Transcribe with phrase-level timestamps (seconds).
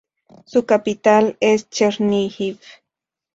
[0.47, 2.59] Su capital es Cherníhiv.